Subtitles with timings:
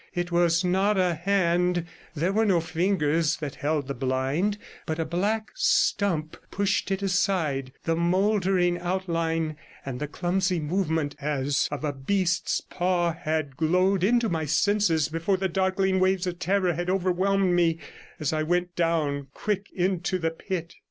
[0.15, 5.05] It was not a hand; there were no fingers that held the blind, but a
[5.05, 11.93] black stump pushed it aside, the mouldering outline and the clumsy movement as of a
[11.93, 17.53] beast's paw had glowed into my senses before the darkling waves of terror had overwhelmed
[17.53, 17.77] me
[18.19, 20.77] as I went down quick into the pit.